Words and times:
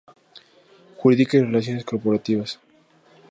Jurídica 0.97 1.37
y 1.37 1.41
Relaciones 1.43 1.85
Corporativas. 1.85 2.59